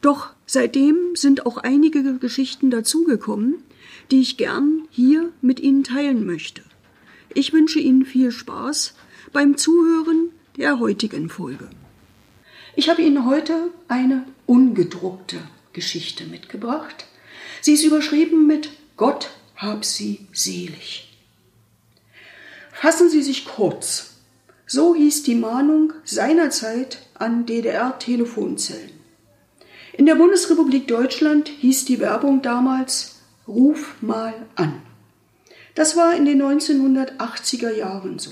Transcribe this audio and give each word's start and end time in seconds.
Doch 0.00 0.30
seitdem 0.46 0.96
sind 1.14 1.46
auch 1.46 1.56
einige 1.58 2.18
Geschichten 2.18 2.70
dazugekommen, 2.70 3.56
die 4.10 4.20
ich 4.20 4.36
gern 4.36 4.86
hier 4.90 5.32
mit 5.40 5.60
Ihnen 5.60 5.84
teilen 5.84 6.26
möchte. 6.26 6.62
Ich 7.34 7.52
wünsche 7.52 7.80
Ihnen 7.80 8.04
viel 8.04 8.30
Spaß 8.30 8.94
beim 9.32 9.56
Zuhören 9.56 10.30
der 10.56 10.78
heutigen 10.78 11.28
Folge. 11.28 11.68
Ich 12.76 12.88
habe 12.88 13.02
Ihnen 13.02 13.26
heute 13.26 13.70
eine 13.88 14.24
ungedruckte 14.46 15.38
Geschichte 15.72 16.24
mitgebracht. 16.24 17.06
Sie 17.60 17.72
ist 17.72 17.84
überschrieben 17.84 18.46
mit 18.46 18.70
Gott 18.96 19.30
hab 19.56 19.84
sie 19.84 20.26
selig. 20.32 21.08
Fassen 22.72 23.08
Sie 23.08 23.22
sich 23.22 23.46
kurz. 23.46 24.12
So 24.66 24.94
hieß 24.94 25.22
die 25.22 25.34
Mahnung 25.34 25.92
seinerzeit 26.04 26.98
an 27.14 27.46
DDR-Telefonzellen. 27.46 28.90
In 29.96 30.04
der 30.04 30.16
Bundesrepublik 30.16 30.86
Deutschland 30.88 31.48
hieß 31.48 31.86
die 31.86 32.00
Werbung 32.00 32.42
damals 32.42 33.22
Ruf 33.48 33.94
mal 34.02 34.34
an. 34.54 34.82
Das 35.74 35.96
war 35.96 36.14
in 36.14 36.26
den 36.26 36.42
1980er 36.42 37.74
Jahren 37.74 38.18
so. 38.18 38.30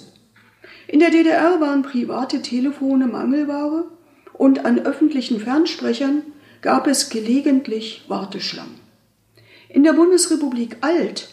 In 0.89 1.01
der 1.01 1.11
DDR 1.11 1.63
waren 1.63 1.83
private 1.83 2.43
Telefone 2.43 3.07
Mangelware 3.07 3.87
und 4.35 4.67
an 4.67 4.81
öffentlichen 4.81 5.41
Fernsprechern 5.41 6.23
gab 6.61 6.87
es 6.87 7.09
gelegentlich 7.09 8.05
Warteschlangen. 8.09 8.81
In 9.71 9.85
der 9.85 9.95
Bundesrepublik 9.95 10.77
Alt 10.83 11.31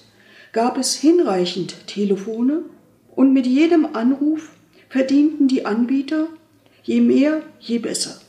gab 0.53 0.77
es 0.77 0.95
hinreichend 0.95 1.87
Telefone 1.87 2.63
und 3.15 3.33
mit 3.33 3.45
jedem 3.45 3.95
Anruf 3.97 4.51
verdienten 4.87 5.49
die 5.49 5.65
Anbieter 5.65 6.27
je 6.83 7.01
mehr, 7.01 7.41
je 7.59 7.79
besser. 7.79 8.21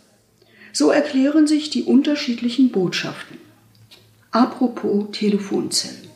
So 0.73 0.91
erklären 0.91 1.47
sich 1.47 1.71
die 1.71 1.85
unterschiedlichen 1.85 2.71
Botschaften. 2.71 3.39
Apropos 4.31 5.07
Telefonzellen. 5.13 6.09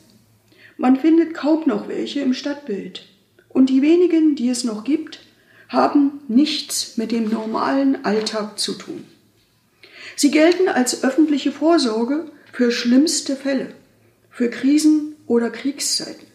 Man 0.79 0.97
findet 0.97 1.35
kaum 1.35 1.65
noch 1.67 1.89
welche 1.89 2.21
im 2.21 2.35
Stadtbild. 2.35 3.07
Und 3.49 3.71
die 3.71 3.83
wenigen, 3.83 4.35
die 4.35 4.49
es 4.49 4.65
noch 4.65 4.85
gibt, 4.85 5.21
haben 5.69 6.21
nichts 6.29 6.97
mit 6.97 7.13
dem 7.13 7.29
normalen 7.29 8.05
Alltag 8.05 8.59
zu 8.59 8.75
tun. 8.75 9.05
Sie 10.15 10.31
gelten 10.31 10.69
als 10.69 11.05
öffentliche 11.05 11.53
Vorsorge 11.53 12.31
für 12.53 12.71
schlimmste 12.71 13.37
Fälle, 13.37 13.75
für 14.31 14.49
Krisen 14.49 15.15
oder 15.27 15.51
Kriegszeiten. 15.51 16.27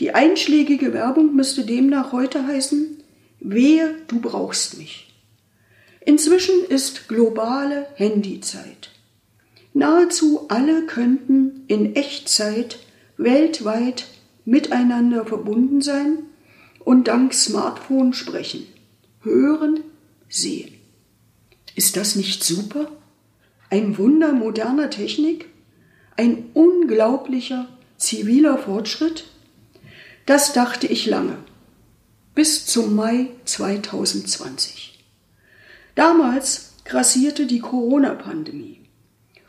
Die 0.00 0.14
einschlägige 0.14 0.92
Werbung 0.92 1.34
müsste 1.34 1.64
demnach 1.64 2.12
heute 2.12 2.46
heißen, 2.46 3.02
wehe, 3.40 3.94
du 4.08 4.20
brauchst 4.20 4.78
mich. 4.78 5.09
Inzwischen 6.04 6.64
ist 6.68 7.08
globale 7.08 7.86
Handyzeit. 7.94 8.90
Nahezu 9.74 10.46
alle 10.48 10.86
könnten 10.86 11.64
in 11.68 11.94
Echtzeit 11.94 12.80
weltweit 13.16 14.06
miteinander 14.44 15.26
verbunden 15.26 15.82
sein 15.82 16.20
und 16.80 17.08
dank 17.08 17.34
Smartphone 17.34 18.14
sprechen, 18.14 18.66
hören, 19.22 19.80
sehen. 20.28 20.74
Ist 21.74 21.96
das 21.96 22.16
nicht 22.16 22.42
super? 22.42 22.90
Ein 23.68 23.98
Wunder 23.98 24.32
moderner 24.32 24.90
Technik? 24.90 25.46
Ein 26.16 26.46
unglaublicher 26.54 27.68
ziviler 27.96 28.58
Fortschritt? 28.58 29.26
Das 30.26 30.52
dachte 30.52 30.86
ich 30.86 31.06
lange, 31.06 31.36
bis 32.34 32.66
zum 32.66 32.96
Mai 32.96 33.28
2020. 33.44 34.99
Damals 35.94 36.74
grassierte 36.84 37.46
die 37.46 37.60
Corona-Pandemie. 37.60 38.80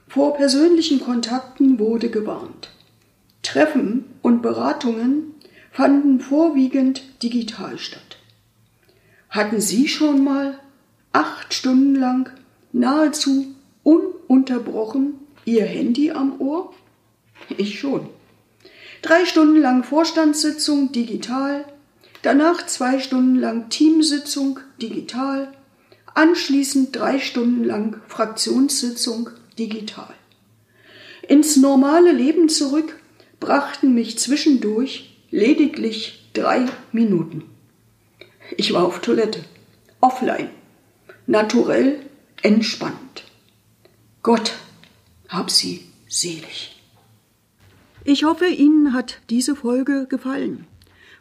Vor 0.08 0.36
persönlichen 0.36 1.00
Kontakten 1.00 1.80
wurde 1.80 2.10
gewarnt. 2.10 2.70
Treffen 3.44 4.06
und 4.22 4.42
Beratungen 4.42 5.34
fanden 5.72 6.20
vorwiegend 6.20 7.02
digital 7.24 7.78
statt. 7.80 8.18
Hatten 9.30 9.62
Sie 9.62 9.88
schon 9.88 10.24
mal 10.24 10.60
acht 11.14 11.54
Stunden 11.54 11.96
lang 11.96 12.30
nahezu 12.74 13.56
ununterbrochen 13.84 15.14
Ihr 15.46 15.66
Handy 15.66 16.12
am 16.12 16.40
Ohr? 16.40 16.74
Ich 17.58 17.80
schon. 17.80 18.08
Drei 19.02 19.26
Stunden 19.26 19.60
lang 19.60 19.84
Vorstandssitzung 19.84 20.92
digital, 20.92 21.66
danach 22.22 22.66
zwei 22.68 23.00
Stunden 23.00 23.36
lang 23.36 23.70
Teamsitzung 23.70 24.60
digital, 24.82 25.52
anschließend 26.14 26.96
drei 26.96 27.20
Stunden 27.20 27.64
lang 27.64 28.02
Fraktionssitzung 28.08 29.30
digital. 29.58 30.14
Ins 31.28 31.58
normale 31.58 32.12
Leben 32.12 32.50
zurück 32.50 32.98
brachten 33.40 33.94
mich 33.94 34.18
zwischendurch 34.18 35.18
lediglich 35.30 36.30
drei 36.34 36.66
Minuten. 36.92 37.44
Ich 38.58 38.74
war 38.74 38.86
auf 38.86 39.00
Toilette, 39.00 39.44
offline, 40.02 40.50
naturell, 41.26 42.00
entspannt. 42.42 43.24
Gott 44.24 44.54
hab 45.30 45.50
sie 45.50 45.86
selig. 46.08 46.82
Ich 48.04 48.24
hoffe, 48.24 48.48
Ihnen 48.48 48.94
hat 48.94 49.22
diese 49.30 49.56
Folge 49.56 50.08
gefallen. 50.08 50.66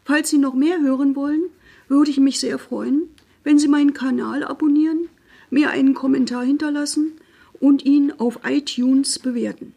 Falls 0.05 0.31
Sie 0.31 0.39
noch 0.39 0.55
mehr 0.55 0.81
hören 0.81 1.15
wollen, 1.15 1.43
würde 1.89 2.11
ich 2.11 2.19
mich 2.19 2.41
sehr 2.41 2.59
freuen, 2.59 3.09
wenn 3.45 3.59
Sie 3.59 3.69
meinen 3.69 3.95
Kanal 3.95 4.45
abonnieren, 4.45 5.09
mir 5.51 5.71
einen 5.71 5.95
Kommentar 5.95 6.45
hinterlassen 6.45 7.13
und 7.61 7.85
ihn 7.85 8.13
auf 8.13 8.41
iTunes 8.45 9.19
bewerten. 9.19 9.75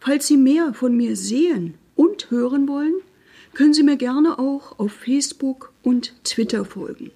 Falls 0.00 0.26
Sie 0.26 0.36
mehr 0.36 0.72
von 0.72 0.96
mir 0.96 1.16
sehen 1.16 1.74
und 1.96 2.30
hören 2.30 2.68
wollen, 2.68 2.94
können 3.54 3.74
Sie 3.74 3.82
mir 3.82 3.96
gerne 3.96 4.38
auch 4.38 4.78
auf 4.78 4.92
Facebook 4.92 5.72
und 5.82 6.14
Twitter 6.24 6.64
folgen. 6.64 7.10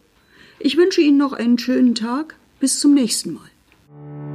Ich 0.58 0.76
wünsche 0.76 1.00
Ihnen 1.00 1.18
noch 1.18 1.32
einen 1.32 1.58
schönen 1.58 1.94
Tag. 1.94 2.36
Bis 2.60 2.80
zum 2.80 2.94
nächsten 2.94 3.34
Mal. 3.34 4.33